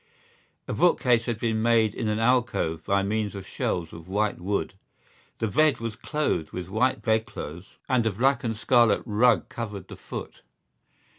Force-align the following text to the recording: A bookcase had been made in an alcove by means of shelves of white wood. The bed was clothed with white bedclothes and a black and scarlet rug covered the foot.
A 0.67 0.73
bookcase 0.73 1.27
had 1.27 1.39
been 1.39 1.61
made 1.61 1.93
in 1.93 2.07
an 2.07 2.17
alcove 2.17 2.83
by 2.83 3.03
means 3.03 3.35
of 3.35 3.45
shelves 3.45 3.93
of 3.93 4.07
white 4.07 4.39
wood. 4.39 4.73
The 5.37 5.47
bed 5.47 5.77
was 5.79 5.95
clothed 5.95 6.49
with 6.49 6.69
white 6.69 7.03
bedclothes 7.03 7.77
and 7.87 8.07
a 8.07 8.11
black 8.11 8.43
and 8.43 8.57
scarlet 8.57 9.03
rug 9.05 9.47
covered 9.47 9.89
the 9.89 9.95
foot. 9.95 10.41